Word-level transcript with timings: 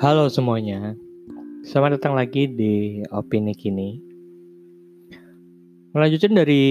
Halo 0.00 0.32
semuanya, 0.32 0.96
selamat 1.60 2.00
datang 2.00 2.16
lagi 2.16 2.48
di 2.48 3.04
Opini 3.12 3.52
Kini. 3.52 4.00
Melanjutkan 5.92 6.40
dari 6.40 6.64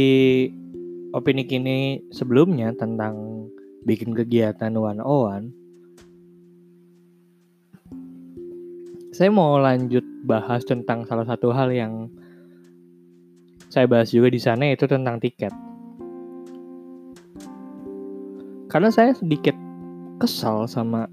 Opini 1.14 1.46
Kini 1.46 2.10
sebelumnya 2.10 2.74
tentang 2.74 3.46
bikin 3.86 4.18
kegiatan 4.18 4.74
one 4.74 4.98
on 4.98 5.06
one, 5.06 5.46
saya 9.14 9.30
mau 9.30 9.62
lanjut 9.62 10.02
bahas 10.26 10.66
tentang 10.66 11.06
salah 11.06 11.30
satu 11.30 11.54
hal 11.54 11.70
yang 11.70 12.10
saya 13.70 13.86
bahas 13.86 14.10
juga 14.10 14.34
di 14.34 14.42
sana 14.42 14.74
yaitu 14.74 14.90
tentang 14.90 15.22
tiket. 15.22 15.54
Karena 18.74 18.90
saya 18.90 19.14
sedikit 19.14 19.54
kesal 20.18 20.66
sama 20.66 21.06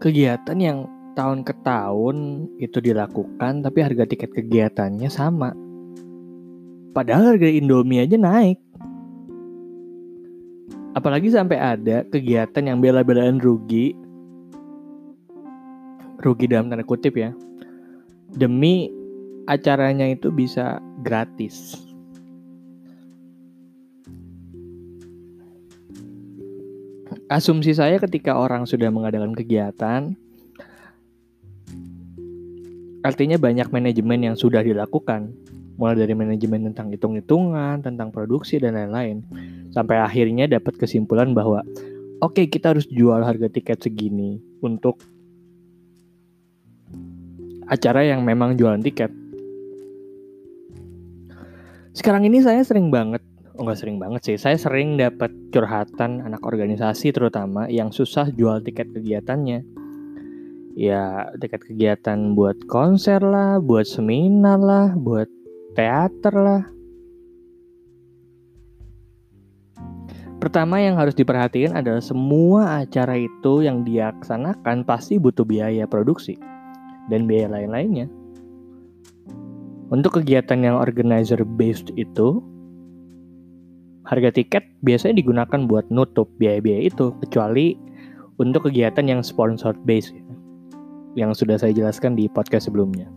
kegiatan 0.00 0.56
yang 0.56 0.95
tahun 1.16 1.48
ke 1.48 1.56
tahun 1.64 2.46
itu 2.60 2.78
dilakukan 2.84 3.64
tapi 3.64 3.78
harga 3.80 4.04
tiket 4.04 4.36
kegiatannya 4.36 5.08
sama. 5.08 5.56
Padahal 6.92 7.36
harga 7.36 7.48
Indomie 7.48 8.04
aja 8.04 8.20
naik. 8.20 8.60
Apalagi 10.92 11.32
sampai 11.32 11.56
ada 11.60 12.04
kegiatan 12.08 12.64
yang 12.68 12.80
bela-belaan 12.80 13.40
rugi. 13.40 13.96
Rugi 16.20 16.44
dalam 16.48 16.68
tanda 16.72 16.84
kutip 16.84 17.16
ya. 17.16 17.32
Demi 18.32 18.88
acaranya 19.48 20.08
itu 20.08 20.32
bisa 20.32 20.80
gratis. 21.04 21.76
Asumsi 27.26 27.74
saya 27.74 27.98
ketika 27.98 28.38
orang 28.38 28.64
sudah 28.64 28.86
mengadakan 28.88 29.34
kegiatan, 29.34 30.14
artinya 33.06 33.38
banyak 33.38 33.70
manajemen 33.70 34.26
yang 34.26 34.36
sudah 34.36 34.66
dilakukan, 34.66 35.30
mulai 35.78 35.94
dari 35.94 36.18
manajemen 36.18 36.72
tentang 36.72 36.90
hitung-hitungan, 36.90 37.86
tentang 37.86 38.10
produksi 38.10 38.58
dan 38.58 38.74
lain-lain, 38.74 39.22
sampai 39.70 40.02
akhirnya 40.02 40.50
dapat 40.50 40.74
kesimpulan 40.74 41.30
bahwa 41.30 41.62
oke 42.18 42.34
okay, 42.34 42.50
kita 42.50 42.74
harus 42.74 42.90
jual 42.90 43.22
harga 43.22 43.46
tiket 43.46 43.78
segini 43.78 44.42
untuk 44.58 44.98
acara 47.70 48.02
yang 48.02 48.26
memang 48.26 48.58
jualan 48.58 48.82
tiket. 48.82 49.14
Sekarang 51.94 52.26
ini 52.26 52.42
saya 52.42 52.60
sering 52.60 52.90
banget 52.92 53.22
oh 53.56 53.64
nggak 53.64 53.80
sering 53.80 53.96
banget 53.96 54.20
sih 54.22 54.36
saya 54.36 54.56
sering 54.60 55.00
dapat 55.00 55.32
curhatan 55.48 56.20
anak 56.20 56.44
organisasi 56.44 57.10
terutama 57.12 57.64
yang 57.72 57.88
susah 57.88 58.28
jual 58.28 58.60
tiket 58.60 58.92
kegiatannya 58.92 59.64
ya 60.76 61.32
tiket 61.40 61.64
kegiatan 61.72 62.36
buat 62.36 62.60
konser 62.68 63.24
lah 63.24 63.56
buat 63.64 63.88
seminar 63.88 64.60
lah 64.60 64.92
buat 64.92 65.26
teater 65.72 66.36
lah 66.36 66.62
Pertama 70.36 70.78
yang 70.78 71.00
harus 71.00 71.16
diperhatikan 71.16 71.74
adalah 71.74 71.98
semua 71.98 72.84
acara 72.84 73.18
itu 73.18 73.64
yang 73.64 73.82
dilaksanakan 73.82 74.84
pasti 74.84 75.16
butuh 75.16 75.42
biaya 75.42 75.88
produksi 75.88 76.36
dan 77.08 77.24
biaya 77.24 77.50
lain-lainnya. 77.50 78.06
Untuk 79.90 80.20
kegiatan 80.20 80.60
yang 80.60 80.76
organizer 80.76 81.40
based 81.42 81.90
itu, 81.96 82.44
harga 84.06 84.30
tiket 84.30 84.62
biasanya 84.84 85.18
digunakan 85.18 85.66
buat 85.66 85.88
nutup 85.90 86.30
biaya-biaya 86.38 86.94
itu 86.94 87.16
kecuali 87.26 87.74
untuk 88.36 88.68
kegiatan 88.70 89.08
yang 89.08 89.20
sponsored 89.24 89.80
base 89.82 90.14
ya, 90.14 90.25
yang 91.16 91.32
sudah 91.32 91.56
saya 91.56 91.72
jelaskan 91.72 92.12
di 92.14 92.28
podcast 92.28 92.68
sebelumnya. 92.68 93.08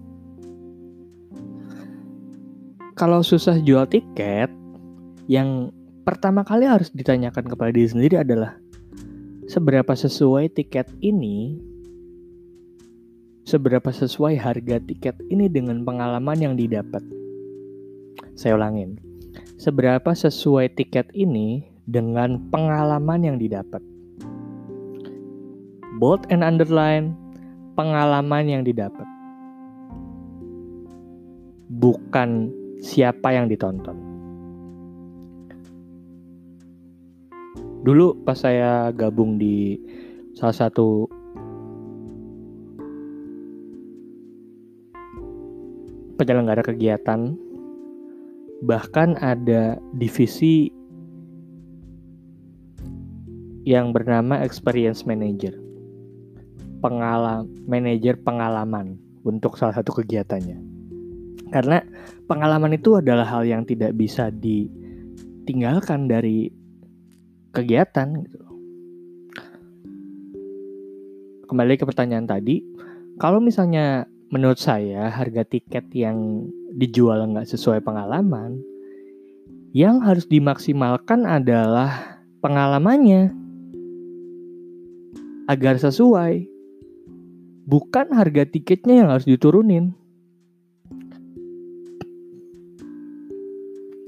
Kalau 2.95 3.19
susah 3.23 3.59
jual 3.59 3.87
tiket, 3.87 4.47
yang 5.27 5.71
pertama 6.07 6.47
kali 6.47 6.65
harus 6.65 6.89
ditanyakan 6.89 7.45
kepada 7.47 7.71
diri 7.75 7.87
sendiri 7.91 8.15
adalah 8.23 8.55
seberapa 9.45 9.93
sesuai 9.93 10.51
tiket 10.55 10.89
ini 11.03 11.59
seberapa 13.49 13.89
sesuai 13.89 14.37
harga 14.37 14.77
tiket 14.77 15.17
ini 15.33 15.49
dengan 15.49 15.81
pengalaman 15.81 16.37
yang 16.37 16.53
didapat. 16.53 17.01
Saya 18.37 18.55
ulangin 18.55 19.01
seberapa 19.59 20.15
sesuai 20.15 20.77
tiket 20.77 21.11
ini 21.17 21.65
dengan 21.89 22.47
pengalaman 22.53 23.25
yang 23.25 23.37
didapat. 23.41 23.81
Bold 25.99 26.29
and 26.31 26.45
underline 26.45 27.17
pengalaman 27.79 28.43
yang 28.43 28.63
didapat. 28.67 29.07
Bukan 31.71 32.51
siapa 32.83 33.31
yang 33.31 33.47
ditonton. 33.47 33.95
Dulu 37.87 38.19
pas 38.27 38.35
saya 38.35 38.91
gabung 38.91 39.39
di 39.39 39.79
salah 40.35 40.67
satu 40.67 41.07
penyelenggara 46.19 46.59
kegiatan 46.59 47.39
bahkan 48.67 49.15
ada 49.23 49.79
divisi 49.95 50.67
yang 53.63 53.95
bernama 53.95 54.43
experience 54.43 55.07
manager 55.07 55.68
pengalam 56.79 57.47
manager 57.67 58.17
pengalaman 58.19 58.97
untuk 59.23 59.55
salah 59.55 59.75
satu 59.75 59.95
kegiatannya 60.01 60.59
karena 61.49 61.83
pengalaman 62.25 62.75
itu 62.75 62.97
adalah 62.97 63.25
hal 63.25 63.43
yang 63.43 63.67
tidak 63.67 63.95
bisa 63.95 64.31
ditinggalkan 64.31 66.07
dari 66.07 66.49
kegiatan 67.51 68.23
gitu 68.25 68.39
kembali 71.49 71.73
ke 71.75 71.85
pertanyaan 71.85 72.29
tadi 72.29 72.61
kalau 73.19 73.43
misalnya 73.43 74.07
menurut 74.29 74.61
saya 74.61 75.09
harga 75.09 75.41
tiket 75.43 75.89
yang 75.91 76.45
dijual 76.77 77.19
nggak 77.33 77.49
sesuai 77.49 77.81
pengalaman, 77.81 78.61
yang 79.73 80.01
harus 80.05 80.29
dimaksimalkan 80.29 81.25
adalah 81.25 82.21
pengalamannya 82.39 83.33
agar 85.49 85.75
sesuai. 85.81 86.58
Bukan 87.69 88.17
harga 88.17 88.49
tiketnya 88.49 89.05
yang 89.05 89.13
harus 89.13 89.29
diturunin. 89.29 89.93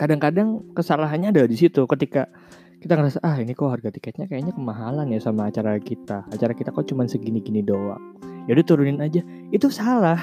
Kadang-kadang 0.02 0.66
kesalahannya 0.74 1.30
ada 1.30 1.46
di 1.46 1.54
situ 1.54 1.86
ketika 1.86 2.26
kita 2.82 2.98
ngerasa 2.98 3.22
ah 3.22 3.38
ini 3.38 3.54
kok 3.54 3.70
harga 3.70 3.94
tiketnya 3.94 4.26
kayaknya 4.26 4.58
kemahalan 4.58 5.14
ya 5.14 5.22
sama 5.22 5.54
acara 5.54 5.78
kita. 5.78 6.26
Acara 6.34 6.58
kita 6.58 6.74
kok 6.74 6.90
cuma 6.90 7.06
segini-gini 7.06 7.62
doang. 7.62 8.02
Ya 8.50 8.58
udah 8.58 8.66
turunin 8.66 8.98
aja. 8.98 9.22
Itu 9.54 9.70
salah 9.70 10.18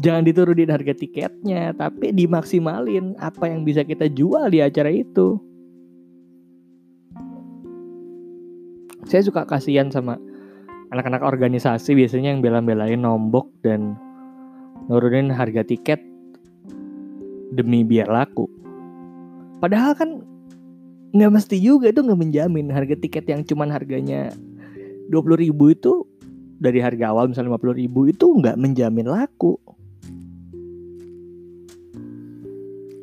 jangan 0.00 0.24
diturunin 0.24 0.72
harga 0.72 0.96
tiketnya, 0.96 1.76
tapi 1.76 2.10
dimaksimalin 2.16 3.20
apa 3.20 3.52
yang 3.52 3.68
bisa 3.68 3.84
kita 3.84 4.08
jual 4.08 4.48
di 4.48 4.64
acara 4.64 4.88
itu. 4.88 5.36
Saya 9.04 9.22
suka 9.28 9.44
kasihan 9.44 9.92
sama 9.92 10.16
anak-anak 10.92 11.24
organisasi 11.24 11.96
biasanya 11.96 12.36
yang 12.36 12.44
bela-belain 12.44 13.00
nombok 13.00 13.48
dan 13.64 13.96
nurunin 14.92 15.32
harga 15.32 15.64
tiket 15.64 16.04
demi 17.56 17.80
biar 17.82 18.12
laku. 18.12 18.44
Padahal 19.58 19.96
kan 19.96 20.20
nggak 21.16 21.32
mesti 21.32 21.56
juga 21.60 21.88
itu 21.88 22.04
nggak 22.04 22.20
menjamin 22.20 22.68
harga 22.68 22.96
tiket 22.96 23.24
yang 23.28 23.40
cuman 23.44 23.72
harganya 23.72 24.32
20 25.08 25.44
ribu 25.48 25.72
itu 25.72 26.04
dari 26.60 26.78
harga 26.78 27.10
awal 27.10 27.32
misalnya 27.32 27.56
50 27.56 27.80
ribu 27.80 28.12
itu 28.12 28.26
nggak 28.28 28.60
menjamin 28.60 29.08
laku. 29.08 29.56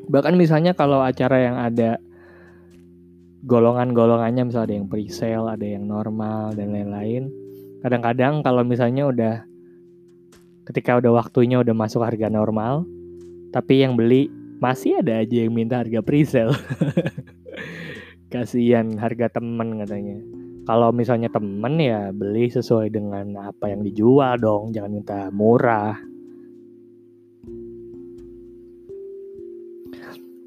bahkan 0.09 0.33
misalnya 0.33 0.73
kalau 0.73 1.05
acara 1.05 1.37
yang 1.37 1.55
ada 1.61 2.01
golongan-golongannya 3.45 4.49
misalnya 4.49 4.65
ada 4.65 4.75
yang 4.81 4.87
pre-sale, 4.89 5.47
ada 5.47 5.63
yang 5.63 5.85
normal 5.85 6.57
dan 6.57 6.73
lain-lain. 6.73 7.29
Kadang-kadang 7.79 8.43
kalau 8.43 8.67
misalnya 8.67 9.07
udah 9.07 9.35
ketika 10.67 10.99
udah 10.99 11.15
waktunya 11.15 11.57
udah 11.63 11.73
masuk 11.73 12.03
harga 12.03 12.27
normal, 12.27 12.83
tapi 13.49 13.81
yang 13.81 13.97
beli 13.97 14.29
masih 14.59 14.99
ada 14.99 15.23
aja 15.23 15.47
yang 15.47 15.55
minta 15.55 15.79
harga 15.79 16.03
pre-sale. 16.03 16.53
Kasihan 18.33 18.93
harga 18.99 19.41
temen 19.41 19.81
katanya. 19.81 20.21
Kalau 20.69 20.93
misalnya 20.93 21.33
temen 21.33 21.81
ya 21.81 22.13
beli 22.13 22.45
sesuai 22.45 22.93
dengan 22.93 23.33
apa 23.41 23.73
yang 23.73 23.81
dijual 23.81 24.37
dong, 24.37 24.69
jangan 24.69 24.91
minta 24.93 25.19
murah. 25.33 25.97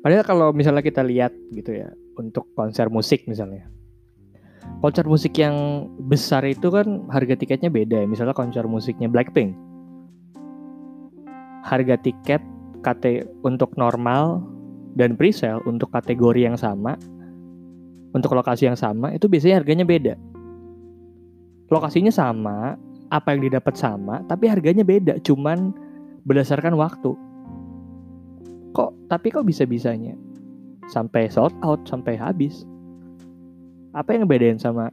Padahal 0.03 0.23
kalau 0.23 0.49
misalnya 0.55 0.83
kita 0.83 1.03
lihat 1.03 1.35
gitu 1.51 1.75
ya, 1.75 1.91
untuk 2.15 2.47
konser 2.55 2.87
musik 2.87 3.27
misalnya. 3.27 3.67
Konser 4.83 5.07
musik 5.07 5.39
yang 5.39 5.87
besar 6.11 6.43
itu 6.43 6.67
kan 6.69 7.07
harga 7.09 7.39
tiketnya 7.39 7.71
beda 7.71 8.03
ya. 8.03 8.07
Misalnya 8.11 8.35
konser 8.35 8.67
musiknya 8.67 9.07
Blackpink. 9.07 9.55
Harga 11.63 11.95
tiket 12.03 12.43
kate 12.83 13.31
untuk 13.47 13.79
normal 13.79 14.43
dan 14.99 15.15
presale 15.15 15.63
untuk 15.65 15.95
kategori 15.95 16.51
yang 16.51 16.59
sama 16.59 16.99
untuk 18.13 18.35
lokasi 18.37 18.69
yang 18.69 18.77
sama 18.77 19.15
itu 19.15 19.31
biasanya 19.31 19.63
harganya 19.63 19.87
beda. 19.87 20.15
Lokasinya 21.73 22.13
sama, 22.13 22.77
apa 23.09 23.33
yang 23.33 23.49
didapat 23.49 23.73
sama, 23.81 24.21
tapi 24.29 24.51
harganya 24.51 24.85
beda, 24.85 25.17
cuman 25.25 25.73
berdasarkan 26.29 26.77
waktu. 26.77 27.17
Kok 28.77 28.91
tapi 29.09 29.33
kok 29.33 29.49
bisa-bisanya 29.49 30.17
sampai 30.93 31.33
sold 31.33 31.57
out, 31.65 31.81
sampai 31.89 32.17
habis? 32.21 32.69
Apa 33.93 34.17
yang 34.17 34.25
bedain 34.25 34.57
sama 34.57 34.89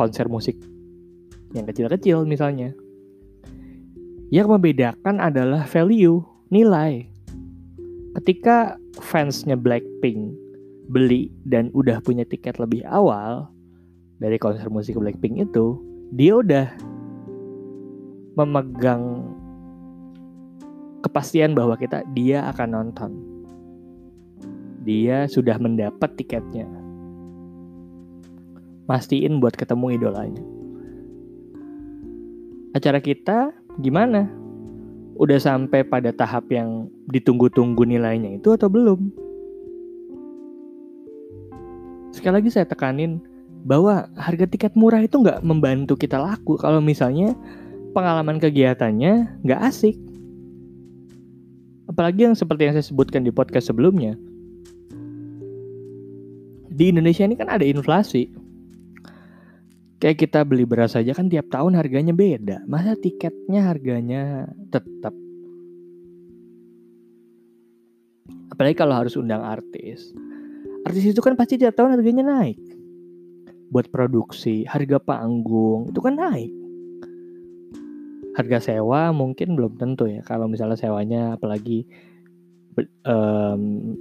konser 0.00 0.24
musik 0.24 0.56
yang 1.52 1.68
kecil-kecil 1.68 2.24
misalnya? 2.24 2.72
Yang 4.32 4.56
membedakan 4.56 5.20
adalah 5.20 5.68
value, 5.68 6.24
nilai. 6.48 7.04
Ketika 8.16 8.80
fansnya 9.04 9.52
Blackpink 9.52 10.32
beli 10.88 11.28
dan 11.44 11.68
udah 11.76 12.00
punya 12.00 12.24
tiket 12.24 12.56
lebih 12.56 12.80
awal 12.88 13.52
dari 14.16 14.40
konser 14.40 14.72
musik 14.72 14.96
Blackpink 14.96 15.44
itu, 15.44 15.76
dia 16.16 16.40
udah 16.40 16.66
memegang 18.32 19.28
kepastian 21.04 21.52
bahwa 21.52 21.76
kita 21.76 22.00
dia 22.16 22.48
akan 22.48 22.68
nonton. 22.72 23.12
Dia 24.88 25.28
sudah 25.28 25.60
mendapat 25.60 26.16
tiketnya 26.16 26.87
mastiin 28.88 29.38
buat 29.38 29.54
ketemu 29.54 30.00
idolanya. 30.00 30.42
Acara 32.72 32.98
kita 32.98 33.52
gimana? 33.84 34.26
Udah 35.18 35.36
sampai 35.36 35.84
pada 35.84 36.14
tahap 36.14 36.48
yang 36.48 36.88
ditunggu-tunggu 37.12 37.84
nilainya 37.84 38.40
itu 38.40 38.54
atau 38.54 38.70
belum? 38.70 39.12
Sekali 42.14 42.40
lagi 42.40 42.50
saya 42.50 42.64
tekanin 42.64 43.20
bahwa 43.66 44.08
harga 44.16 44.46
tiket 44.46 44.72
murah 44.78 45.02
itu 45.02 45.20
nggak 45.20 45.42
membantu 45.42 45.98
kita 45.98 46.16
laku 46.22 46.56
kalau 46.56 46.78
misalnya 46.78 47.34
pengalaman 47.92 48.38
kegiatannya 48.38 49.42
nggak 49.42 49.60
asik. 49.68 49.98
Apalagi 51.90 52.30
yang 52.30 52.36
seperti 52.38 52.70
yang 52.70 52.74
saya 52.78 52.86
sebutkan 52.86 53.26
di 53.26 53.34
podcast 53.34 53.68
sebelumnya. 53.68 54.14
Di 56.78 56.94
Indonesia 56.94 57.26
ini 57.26 57.34
kan 57.34 57.50
ada 57.50 57.66
inflasi 57.66 58.30
kayak 59.98 60.16
kita 60.26 60.46
beli 60.46 60.62
beras 60.62 60.94
aja 60.94 61.10
kan 61.10 61.26
tiap 61.26 61.50
tahun 61.50 61.74
harganya 61.74 62.14
beda. 62.14 62.64
Masa 62.70 62.94
tiketnya 62.94 63.66
harganya 63.66 64.46
tetap? 64.70 65.14
Apalagi 68.54 68.74
kalau 68.78 68.94
harus 68.94 69.18
undang 69.18 69.42
artis. 69.42 70.14
Artis 70.86 71.04
itu 71.10 71.20
kan 71.20 71.34
pasti 71.34 71.58
tiap 71.58 71.74
tahun 71.74 71.98
harganya 71.98 72.24
naik. 72.24 72.58
Buat 73.68 73.92
produksi, 73.92 74.64
harga 74.64 75.02
panggung 75.02 75.90
itu 75.90 76.00
kan 76.00 76.14
naik. 76.16 76.52
Harga 78.38 78.62
sewa 78.62 79.10
mungkin 79.10 79.58
belum 79.58 79.76
tentu 79.82 80.06
ya. 80.06 80.22
Kalau 80.22 80.46
misalnya 80.46 80.78
sewanya 80.78 81.34
apalagi 81.34 81.82
um, 83.02 83.92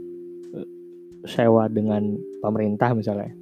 sewa 1.25 1.65
dengan 1.67 2.15
pemerintah 2.39 2.93
misalnya 2.93 3.33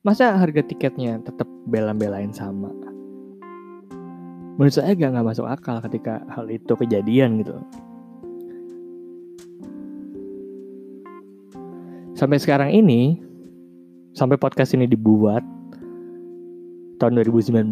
masa 0.00 0.32
harga 0.32 0.64
tiketnya 0.64 1.20
tetap 1.20 1.44
bela-belain 1.68 2.32
sama? 2.32 2.72
Menurut 4.56 4.72
saya 4.72 4.92
gak 4.96 5.12
nggak 5.12 5.28
masuk 5.28 5.46
akal 5.48 5.80
ketika 5.88 6.24
hal 6.32 6.48
itu 6.48 6.72
kejadian 6.76 7.40
gitu. 7.40 7.56
Sampai 12.16 12.36
sekarang 12.36 12.72
ini 12.72 13.20
sampai 14.12 14.36
podcast 14.36 14.76
ini 14.76 14.84
dibuat 14.84 15.40
tahun 17.00 17.16
2019 17.24 17.64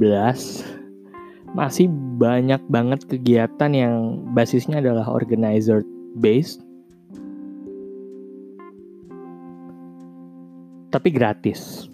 masih 1.52 1.88
banyak 2.16 2.60
banget 2.72 3.04
kegiatan 3.08 3.72
yang 3.72 4.24
basisnya 4.32 4.80
adalah 4.80 5.04
organizer 5.08 5.84
based 6.16 6.64
tapi 10.88 11.12
gratis 11.12 11.92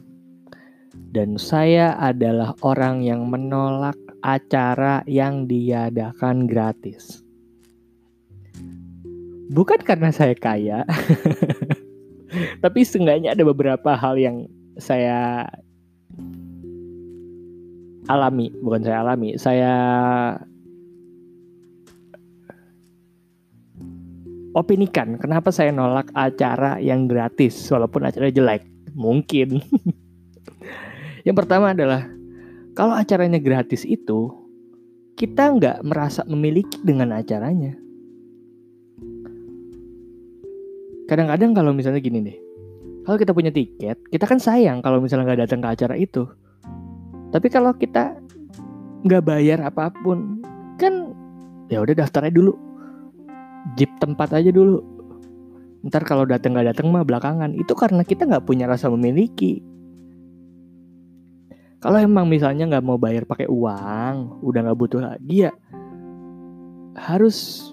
dan 1.14 1.38
saya 1.38 1.94
adalah 2.02 2.58
orang 2.66 3.06
yang 3.06 3.30
menolak 3.30 3.94
acara 4.26 5.06
yang 5.06 5.46
diadakan 5.46 6.50
gratis. 6.50 7.22
Bukan 9.54 9.78
karena 9.86 10.10
saya 10.10 10.34
kaya, 10.34 10.82
tapi 12.64 12.82
seenggaknya 12.82 13.38
ada 13.38 13.46
beberapa 13.46 13.94
hal 13.94 14.18
yang 14.18 14.50
saya 14.74 15.46
alami, 18.10 18.50
bukan 18.58 18.82
saya 18.82 19.06
alami, 19.06 19.38
saya 19.38 19.74
opinikan 24.58 25.14
kenapa 25.22 25.54
saya 25.54 25.70
nolak 25.70 26.10
acara 26.10 26.82
yang 26.82 27.06
gratis 27.06 27.54
walaupun 27.70 28.02
acara 28.02 28.34
jelek. 28.34 28.66
Mungkin 28.98 29.62
Yang 31.24 31.36
pertama 31.40 31.72
adalah 31.72 32.04
kalau 32.76 32.92
acaranya 32.92 33.40
gratis 33.40 33.88
itu 33.88 34.28
kita 35.16 35.56
nggak 35.56 35.80
merasa 35.86 36.20
memiliki 36.28 36.76
dengan 36.84 37.16
acaranya. 37.16 37.72
Kadang-kadang 41.08 41.52
kalau 41.56 41.72
misalnya 41.72 42.00
gini 42.00 42.18
deh, 42.24 42.38
kalau 43.04 43.16
kita 43.20 43.32
punya 43.36 43.52
tiket, 43.52 44.00
kita 44.08 44.24
kan 44.24 44.40
sayang 44.40 44.80
kalau 44.80 45.00
misalnya 45.00 45.32
nggak 45.32 45.48
datang 45.48 45.60
ke 45.64 45.68
acara 45.68 45.94
itu. 45.96 46.24
Tapi 47.32 47.46
kalau 47.52 47.72
kita 47.76 48.16
nggak 49.04 49.22
bayar 49.24 49.60
apa 49.64 49.92
pun, 50.04 50.40
kan 50.80 51.12
ya 51.68 51.84
udah 51.84 51.92
daftar 51.92 52.28
aja 52.28 52.34
dulu, 52.36 52.52
jeep 53.76 53.92
tempat 54.00 54.32
aja 54.32 54.52
dulu. 54.52 54.80
Ntar 55.84 56.08
kalau 56.08 56.24
datang 56.24 56.56
nggak 56.56 56.72
datang 56.72 56.88
mah 56.88 57.04
belakangan. 57.04 57.52
Itu 57.56 57.76
karena 57.76 58.00
kita 58.04 58.24
nggak 58.24 58.48
punya 58.48 58.64
rasa 58.64 58.88
memiliki. 58.88 59.60
Kalau 61.84 62.00
emang 62.00 62.24
misalnya 62.24 62.64
nggak 62.64 62.80
mau 62.80 62.96
bayar 62.96 63.28
pakai 63.28 63.44
uang, 63.44 64.40
udah 64.40 64.60
nggak 64.64 64.78
butuh 64.80 65.04
lagi 65.04 65.44
ya 65.44 65.52
harus 66.96 67.68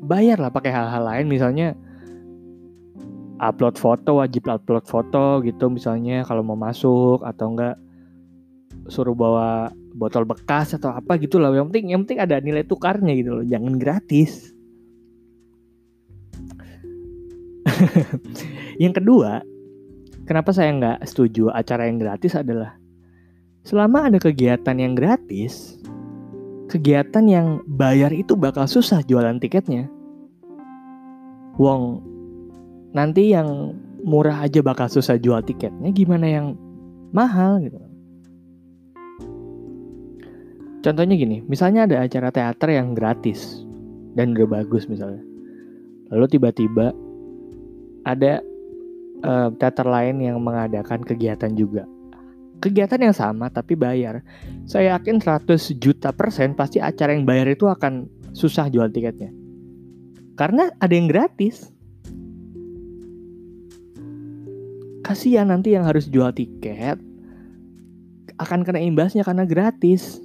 bayar 0.00 0.40
lah 0.40 0.48
pakai 0.48 0.72
hal-hal 0.72 1.04
lain. 1.04 1.28
Misalnya 1.28 1.76
upload 3.44 3.76
foto 3.76 4.24
wajib 4.24 4.48
upload 4.48 4.88
foto 4.88 5.44
gitu 5.44 5.68
misalnya 5.68 6.24
kalau 6.24 6.40
mau 6.40 6.56
masuk 6.56 7.20
atau 7.20 7.52
enggak 7.52 7.76
suruh 8.88 9.12
bawa 9.12 9.68
botol 9.92 10.24
bekas 10.24 10.72
atau 10.72 10.96
apa 10.96 11.20
gitu 11.20 11.36
lah 11.36 11.52
yang 11.52 11.68
penting 11.68 11.92
yang 11.92 12.00
penting 12.08 12.20
ada 12.24 12.40
nilai 12.40 12.64
tukarnya 12.64 13.12
gitu 13.12 13.30
loh 13.40 13.44
jangan 13.44 13.76
gratis. 13.76 14.56
Yang 18.82 19.00
kedua 19.00 19.40
kenapa 20.28 20.52
saya 20.52 20.74
nggak 20.74 20.98
setuju 21.08 21.48
acara 21.48 21.88
yang 21.88 21.96
gratis 21.96 22.36
adalah 22.36 22.76
selama 23.64 24.12
ada 24.12 24.20
kegiatan 24.20 24.76
yang 24.76 24.92
gratis, 24.92 25.80
kegiatan 26.68 27.24
yang 27.24 27.46
bayar 27.64 28.12
itu 28.12 28.36
bakal 28.36 28.68
susah 28.68 29.00
jualan 29.08 29.40
tiketnya. 29.40 29.88
Wong, 31.56 32.04
nanti 32.92 33.32
yang 33.32 33.72
murah 34.04 34.44
aja 34.44 34.60
bakal 34.60 34.86
susah 34.92 35.16
jual 35.16 35.40
tiketnya, 35.40 35.88
gimana 35.96 36.28
yang 36.28 36.46
mahal 37.16 37.64
gitu. 37.64 37.80
Contohnya 40.84 41.16
gini, 41.16 41.40
misalnya 41.48 41.88
ada 41.88 42.04
acara 42.04 42.28
teater 42.28 42.68
yang 42.68 42.92
gratis 42.92 43.64
dan 44.12 44.36
udah 44.36 44.60
bagus 44.60 44.84
misalnya. 44.84 45.24
Lalu 46.12 46.36
tiba-tiba 46.36 46.92
ada 48.04 48.44
uh, 49.24 49.48
teater 49.56 49.88
lain 49.88 50.20
yang 50.20 50.36
mengadakan 50.44 51.00
kegiatan 51.00 51.56
juga 51.56 51.88
kegiatan 52.58 53.00
yang 53.00 53.16
sama 53.16 53.50
tapi 53.50 53.74
bayar. 53.74 54.22
Saya 54.66 54.98
yakin 54.98 55.22
100 55.22 55.78
juta 55.78 56.10
persen 56.14 56.54
pasti 56.54 56.78
acara 56.78 57.14
yang 57.14 57.26
bayar 57.26 57.50
itu 57.50 57.66
akan 57.66 58.06
susah 58.34 58.70
jual 58.70 58.90
tiketnya. 58.90 59.30
Karena 60.34 60.70
ada 60.82 60.94
yang 60.94 61.06
gratis. 61.06 61.70
Kasihan 65.04 65.52
nanti 65.52 65.76
yang 65.76 65.84
harus 65.84 66.08
jual 66.08 66.32
tiket 66.32 66.96
akan 68.40 68.66
kena 68.66 68.80
imbasnya 68.82 69.22
karena 69.22 69.44
gratis. 69.46 70.18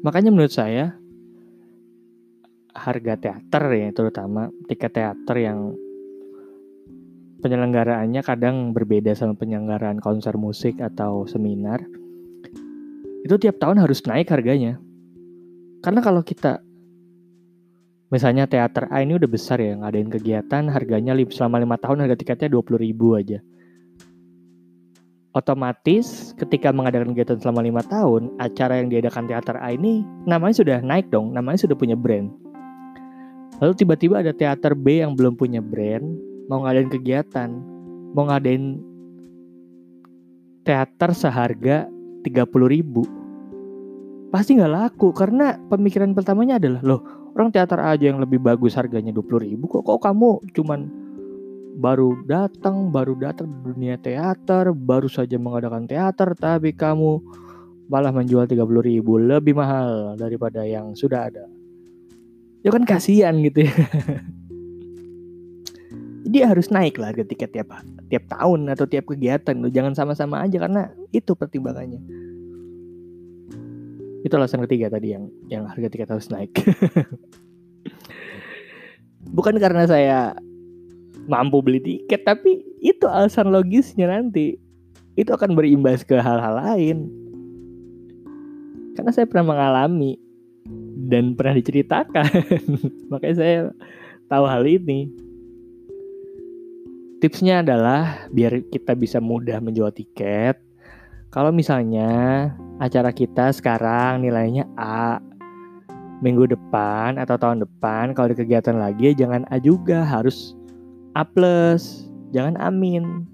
Makanya 0.00 0.32
menurut 0.32 0.50
saya 0.50 0.96
harga 2.72 3.20
teater 3.20 3.64
ya 3.76 3.88
terutama 3.92 4.48
tiket 4.64 4.96
teater 4.96 5.36
yang 5.36 5.76
penyelenggaraannya 7.40 8.22
kadang 8.22 8.76
berbeda 8.76 9.16
sama 9.16 9.34
penyelenggaraan 9.34 9.98
konser 9.98 10.36
musik 10.36 10.78
atau 10.78 11.24
seminar. 11.24 11.82
Itu 13.24 13.36
tiap 13.40 13.58
tahun 13.58 13.80
harus 13.80 14.04
naik 14.04 14.28
harganya. 14.30 14.76
Karena 15.80 16.04
kalau 16.04 16.20
kita 16.20 16.60
misalnya 18.12 18.44
teater 18.44 18.92
A 18.92 19.00
ini 19.00 19.16
udah 19.16 19.30
besar 19.30 19.58
ya 19.58 19.74
ngadain 19.80 20.12
kegiatan 20.12 20.68
harganya 20.68 21.16
selama 21.32 21.62
lima 21.62 21.80
tahun 21.80 22.04
harga 22.04 22.18
tiketnya 22.18 22.52
20 22.52 22.86
ribu 22.86 23.14
aja 23.14 23.38
otomatis 25.30 26.34
ketika 26.34 26.74
mengadakan 26.74 27.14
kegiatan 27.14 27.38
selama 27.38 27.62
lima 27.62 27.82
tahun, 27.86 28.34
acara 28.42 28.82
yang 28.82 28.90
diadakan 28.90 29.30
teater 29.30 29.56
A 29.62 29.70
ini 29.70 30.02
namanya 30.26 30.54
sudah 30.58 30.78
naik 30.82 31.06
dong, 31.10 31.30
namanya 31.30 31.62
sudah 31.66 31.76
punya 31.78 31.94
brand. 31.94 32.30
Lalu 33.60 33.72
tiba-tiba 33.76 34.24
ada 34.24 34.32
teater 34.34 34.72
B 34.74 35.04
yang 35.04 35.14
belum 35.14 35.36
punya 35.36 35.60
brand, 35.62 36.16
mau 36.50 36.66
ngadain 36.66 36.90
kegiatan, 36.90 37.50
mau 38.10 38.26
ngadain 38.26 38.82
teater 40.66 41.14
seharga 41.14 41.86
30 42.26 42.66
ribu. 42.66 43.06
Pasti 44.34 44.58
nggak 44.58 44.74
laku 44.74 45.14
karena 45.14 45.54
pemikiran 45.70 46.10
pertamanya 46.10 46.58
adalah 46.58 46.82
loh 46.82 47.00
orang 47.38 47.54
teater 47.54 47.78
aja 47.78 48.10
yang 48.10 48.18
lebih 48.18 48.42
bagus 48.42 48.74
harganya 48.74 49.14
20 49.14 49.46
ribu 49.46 49.70
kok 49.70 49.86
kok 49.86 50.02
kamu 50.02 50.42
cuman 50.54 50.90
baru 51.80 52.18
datang, 52.26 52.90
baru 52.90 53.14
datang 53.16 53.48
di 53.48 53.58
dunia 53.72 53.96
teater, 53.96 54.74
baru 54.74 55.08
saja 55.08 55.40
mengadakan 55.40 55.88
teater, 55.88 56.34
tapi 56.36 56.74
kamu 56.76 57.22
malah 57.88 58.12
menjual 58.12 58.44
30 58.44 58.60
ribu 58.84 59.16
lebih 59.16 59.56
mahal 59.56 60.18
daripada 60.18 60.66
yang 60.66 60.92
sudah 60.92 61.30
ada. 61.30 61.46
Ya 62.60 62.68
kan 62.74 62.84
kasihan 62.84 63.32
gitu 63.40 63.64
ya. 63.64 63.72
Jadi 66.30 66.46
harus 66.46 66.70
naik 66.70 66.94
lah 67.02 67.10
harga 67.10 67.26
tiket 67.26 67.50
tiap 67.50 67.74
tiap 68.06 68.24
tahun 68.30 68.70
atau 68.70 68.86
tiap 68.86 69.10
kegiatan. 69.10 69.58
Lo 69.58 69.66
jangan 69.66 69.98
sama-sama 69.98 70.46
aja 70.46 70.62
karena 70.62 70.94
itu 71.10 71.34
pertimbangannya. 71.34 71.98
Itu 74.22 74.38
alasan 74.38 74.62
ketiga 74.70 74.94
tadi 74.94 75.10
yang 75.10 75.26
yang 75.50 75.66
harga 75.66 75.90
tiket 75.90 76.06
harus 76.06 76.30
naik. 76.30 76.54
Bukan 79.34 79.58
karena 79.58 79.90
saya 79.90 80.38
mampu 81.26 81.58
beli 81.58 81.82
tiket 81.82 82.22
tapi 82.22 82.62
itu 82.78 83.10
alasan 83.10 83.50
logisnya 83.50 84.06
nanti 84.06 84.54
itu 85.18 85.30
akan 85.34 85.58
berimbas 85.58 86.06
ke 86.06 86.16
hal-hal 86.16 86.56
lain 86.56 87.10
karena 88.94 89.10
saya 89.14 89.26
pernah 89.30 89.54
mengalami 89.54 90.18
dan 91.10 91.38
pernah 91.38 91.54
diceritakan 91.54 92.26
makanya 93.12 93.36
saya 93.36 93.56
tahu 94.26 94.44
hal 94.46 94.64
ini 94.64 95.10
tipsnya 97.20 97.60
adalah 97.60 98.26
biar 98.32 98.64
kita 98.72 98.96
bisa 98.96 99.20
mudah 99.20 99.60
menjual 99.60 99.92
tiket 99.92 100.56
kalau 101.30 101.54
misalnya 101.54 102.50
acara 102.80 103.14
kita 103.14 103.54
sekarang 103.54 104.24
nilainya 104.24 104.66
A 104.74 105.20
minggu 106.20 106.48
depan 106.48 107.16
atau 107.16 107.36
tahun 107.36 107.64
depan 107.64 108.12
kalau 108.12 108.32
ada 108.32 108.36
kegiatan 108.36 108.76
lagi 108.76 109.12
jangan 109.14 109.44
A 109.52 109.60
juga 109.60 110.02
harus 110.02 110.58
A 111.18 111.26
plus, 111.26 112.06
jangan 112.30 112.54
amin. 112.62 113.26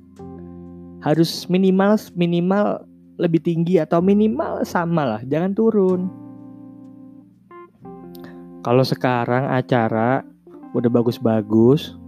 Harus 1.05 1.45
minimal 1.53 2.01
minimal 2.17 2.89
lebih 3.21 3.45
tinggi 3.45 3.77
atau 3.77 4.01
minimal 4.01 4.65
sama 4.65 5.05
lah, 5.05 5.23
jangan 5.29 5.53
turun. 5.53 6.09
Kalau 8.65 8.81
sekarang 8.81 9.53
acara 9.53 10.25
udah 10.73 10.89
bagus-bagus, 10.89 12.01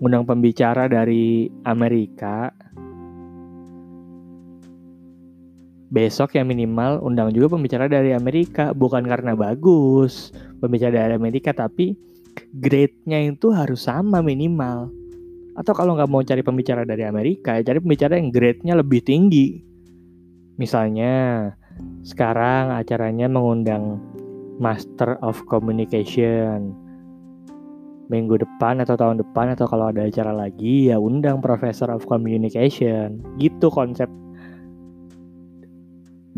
undang 0.00 0.28
pembicara 0.28 0.86
dari 0.86 1.48
Amerika, 1.64 2.52
besok 5.88 6.36
yang 6.36 6.50
minimal 6.50 7.00
undang 7.00 7.30
juga 7.32 7.54
pembicara 7.54 7.86
dari 7.86 8.10
Amerika 8.10 8.74
bukan 8.74 9.06
karena 9.06 9.38
bagus 9.38 10.34
pembicara 10.58 11.06
dari 11.06 11.14
Amerika 11.14 11.54
tapi 11.54 11.94
grade-nya 12.58 13.22
itu 13.32 13.54
harus 13.54 13.86
sama 13.86 14.18
minimal 14.20 14.90
atau 15.56 15.72
kalau 15.72 15.96
nggak 15.96 16.10
mau 16.12 16.20
cari 16.20 16.44
pembicara 16.44 16.84
dari 16.84 17.08
Amerika, 17.08 17.56
ya 17.56 17.64
cari 17.72 17.80
pembicara 17.80 18.20
yang 18.20 18.28
grade-nya 18.28 18.76
lebih 18.76 19.00
tinggi. 19.00 19.64
Misalnya, 20.60 21.48
sekarang 22.04 22.76
acaranya 22.76 23.24
mengundang 23.24 23.96
Master 24.60 25.16
of 25.24 25.40
Communication. 25.48 26.85
Minggu 28.06 28.38
depan 28.38 28.78
atau 28.82 28.94
tahun 28.94 29.18
depan 29.18 29.58
atau 29.58 29.66
kalau 29.66 29.90
ada 29.90 30.06
acara 30.06 30.30
lagi 30.30 30.90
ya 30.90 30.96
undang 31.00 31.42
Professor 31.42 31.90
of 31.90 32.06
Communication. 32.06 33.22
Gitu 33.38 33.66
konsep 33.68 34.06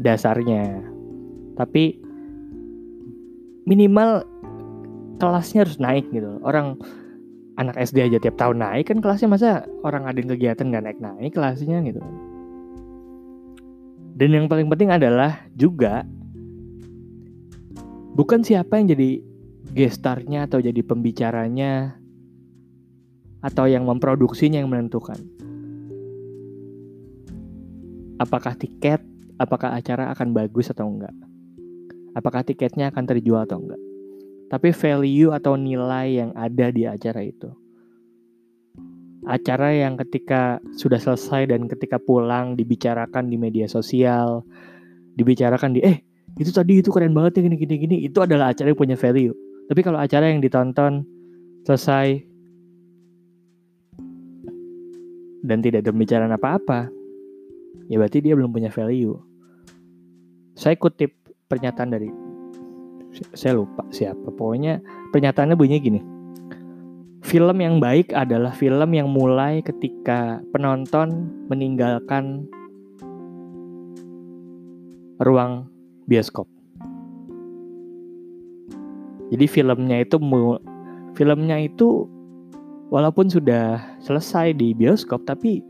dasarnya. 0.00 0.80
Tapi 1.58 2.00
minimal 3.68 4.24
kelasnya 5.20 5.68
harus 5.68 5.76
naik 5.76 6.08
gitu. 6.08 6.40
Orang 6.40 6.80
anak 7.58 7.74
SD 7.74 8.06
aja 8.06 8.22
tiap 8.22 8.38
tahun 8.38 8.62
naik 8.62 8.94
kan 8.94 9.02
kelasnya 9.02 9.28
masa 9.28 9.50
orang 9.82 10.06
ada 10.06 10.22
kegiatan 10.22 10.70
nggak 10.70 10.84
naik 10.86 10.98
naik 11.02 11.32
kelasnya 11.34 11.82
gitu 11.82 11.98
dan 14.14 14.30
yang 14.30 14.46
paling 14.46 14.70
penting 14.70 14.94
adalah 14.94 15.42
juga 15.58 16.06
bukan 18.14 18.46
siapa 18.46 18.78
yang 18.78 18.94
jadi 18.94 19.18
gestarnya 19.78 20.50
atau 20.50 20.58
jadi 20.58 20.82
pembicaranya 20.82 21.94
atau 23.38 23.70
yang 23.70 23.86
memproduksinya 23.86 24.58
yang 24.58 24.66
menentukan 24.66 25.22
apakah 28.18 28.58
tiket 28.58 28.98
apakah 29.38 29.78
acara 29.78 30.10
akan 30.10 30.34
bagus 30.34 30.74
atau 30.74 30.90
enggak 30.90 31.14
apakah 32.18 32.42
tiketnya 32.42 32.90
akan 32.90 33.06
terjual 33.06 33.46
atau 33.46 33.62
enggak 33.62 33.78
tapi 34.48 34.72
value 34.72 35.30
atau 35.30 35.60
nilai 35.60 36.24
yang 36.24 36.30
ada 36.32 36.72
di 36.72 36.88
acara 36.88 37.20
itu. 37.20 37.52
Acara 39.28 39.76
yang 39.76 40.00
ketika 40.00 40.56
sudah 40.72 40.96
selesai 40.96 41.52
dan 41.52 41.68
ketika 41.68 42.00
pulang 42.00 42.56
dibicarakan 42.56 43.28
di 43.28 43.36
media 43.36 43.68
sosial, 43.68 44.40
dibicarakan 45.20 45.76
di 45.76 45.84
eh 45.84 46.00
itu 46.40 46.48
tadi 46.48 46.80
itu 46.80 46.88
keren 46.88 47.12
banget 47.12 47.40
ya 47.40 47.50
gini 47.50 47.56
gini 47.60 47.74
gini 47.76 47.96
itu 48.08 48.18
adalah 48.24 48.56
acara 48.56 48.72
yang 48.72 48.80
punya 48.80 48.96
value. 48.96 49.36
Tapi 49.68 49.80
kalau 49.84 50.00
acara 50.00 50.32
yang 50.32 50.40
ditonton 50.40 51.04
selesai 51.68 52.24
dan 55.44 55.60
tidak 55.60 55.84
ada 55.84 55.92
pembicaraan 55.92 56.32
apa-apa, 56.32 56.88
ya 57.92 58.00
berarti 58.00 58.24
dia 58.24 58.32
belum 58.32 58.48
punya 58.48 58.72
value. 58.72 59.12
Saya 60.56 60.74
kutip 60.80 61.12
pernyataan 61.52 61.92
dari 61.92 62.08
saya 63.36 63.60
lupa 63.60 63.84
siapa. 63.92 64.32
Pokoknya 64.32 64.80
pernyataannya 65.12 65.54
bunyinya 65.54 65.84
gini. 65.84 66.00
Film 67.28 67.60
yang 67.60 67.76
baik 67.76 68.16
adalah 68.16 68.56
film 68.56 68.88
yang 68.96 69.12
mulai 69.12 69.60
ketika 69.60 70.40
penonton 70.48 71.28
meninggalkan 71.52 72.48
ruang 75.20 75.68
bioskop 76.08 76.48
jadi 79.28 79.44
filmnya 79.48 80.04
itu 80.04 80.16
filmnya 81.16 81.56
itu 81.60 82.08
walaupun 82.88 83.28
sudah 83.28 83.80
selesai 84.00 84.56
di 84.56 84.72
bioskop 84.72 85.24
tapi 85.28 85.60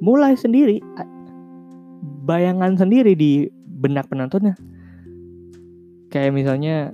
mulai 0.00 0.36
sendiri 0.36 0.80
bayangan 2.24 2.76
sendiri 2.76 3.16
di 3.16 3.48
benak 3.80 4.08
penontonnya 4.08 4.56
kayak 6.12 6.34
misalnya 6.34 6.92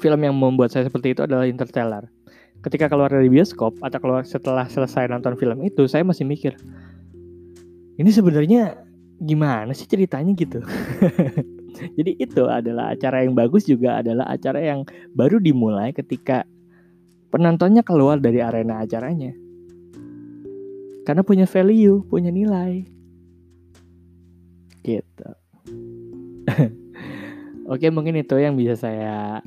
film 0.00 0.24
yang 0.24 0.32
membuat 0.32 0.72
saya 0.72 0.88
seperti 0.88 1.12
itu 1.12 1.22
adalah 1.28 1.44
Interstellar. 1.44 2.08
Ketika 2.64 2.88
keluar 2.88 3.12
dari 3.12 3.28
bioskop 3.28 3.76
atau 3.84 4.00
keluar 4.00 4.24
setelah 4.24 4.64
selesai 4.64 5.12
nonton 5.12 5.36
film 5.36 5.60
itu, 5.64 5.84
saya 5.84 6.04
masih 6.04 6.24
mikir, 6.24 6.56
ini 8.00 8.08
sebenarnya 8.08 8.80
gimana 9.20 9.76
sih 9.76 9.84
ceritanya 9.84 10.32
gitu. 10.32 10.64
Jadi 11.96 12.16
itu 12.20 12.44
adalah 12.46 12.92
acara 12.92 13.24
yang 13.24 13.34
bagus 13.34 13.64
juga 13.66 14.00
adalah 14.00 14.28
acara 14.28 14.60
yang 14.60 14.84
baru 15.16 15.40
dimulai 15.40 15.92
ketika 15.96 16.44
penontonnya 17.30 17.86
keluar 17.86 18.18
dari 18.18 18.42
arena 18.42 18.82
acaranya. 18.82 19.32
Karena 21.06 21.22
punya 21.24 21.46
value, 21.48 22.04
punya 22.06 22.28
nilai. 22.30 22.84
Gitu. 24.84 25.28
Oke, 27.72 27.86
mungkin 27.88 28.18
itu 28.18 28.36
yang 28.36 28.58
bisa 28.58 28.74
saya 28.76 29.40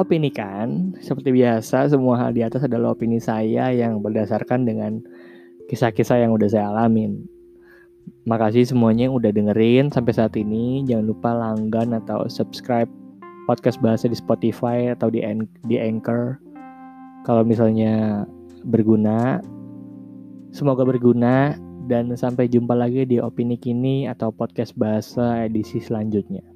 opinikan. 0.00 0.96
Seperti 1.00 1.32
biasa, 1.32 1.92
semua 1.92 2.16
hal 2.18 2.32
di 2.32 2.42
atas 2.44 2.64
adalah 2.64 2.96
opini 2.96 3.20
saya 3.20 3.70
yang 3.72 4.00
berdasarkan 4.00 4.64
dengan 4.64 5.00
kisah-kisah 5.68 6.24
yang 6.24 6.32
udah 6.32 6.48
saya 6.48 6.72
alamin. 6.72 7.24
Makasih 8.22 8.62
semuanya 8.68 9.10
yang 9.10 9.18
udah 9.18 9.34
dengerin 9.34 9.90
sampai 9.90 10.14
saat 10.14 10.34
ini. 10.38 10.86
Jangan 10.86 11.06
lupa 11.10 11.30
langgan 11.34 11.98
atau 11.98 12.26
subscribe 12.30 12.86
podcast 13.50 13.82
bahasa 13.82 14.06
di 14.06 14.14
Spotify 14.14 14.94
atau 14.94 15.10
di 15.10 15.24
di 15.66 15.76
Anchor. 15.78 16.38
Kalau 17.26 17.42
misalnya 17.42 18.26
berguna, 18.62 19.42
semoga 20.54 20.86
berguna 20.86 21.58
dan 21.90 22.14
sampai 22.14 22.46
jumpa 22.46 22.78
lagi 22.78 23.02
di 23.02 23.18
opini 23.18 23.58
kini 23.58 24.06
atau 24.06 24.30
podcast 24.30 24.74
bahasa 24.78 25.42
edisi 25.46 25.82
selanjutnya. 25.82 26.51